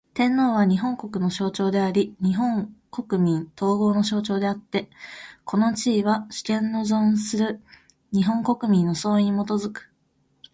[0.15, 4.89] 天皇は、日本国の象徴であり日本国民統合の象徴であつて、
[5.45, 7.61] この地位は、主権の存する
[8.11, 9.91] 日本国民の総意に基く。